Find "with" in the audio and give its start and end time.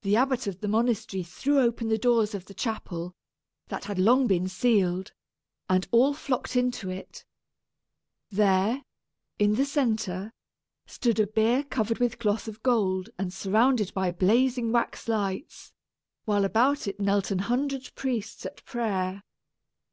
12.00-12.18